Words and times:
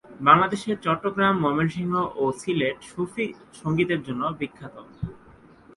বাংলাদেশের 0.21 0.77
চট্টগ্রাম, 0.85 1.35
ময়মনসিংহ, 1.43 1.93
ও 2.15 2.23
সিলেট 2.41 2.77
সুফি 2.89 3.25
সঙ্গীতের 3.61 4.01
জন্য 4.07 4.21
বিশেষভাবে 4.23 4.39
বিখ্যাত। 4.39 4.75